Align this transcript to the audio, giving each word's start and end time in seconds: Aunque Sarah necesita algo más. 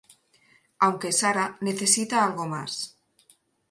Aunque 0.85 1.11
Sarah 1.19 1.57
necesita 1.67 2.15
algo 2.27 2.45
más. 2.53 2.73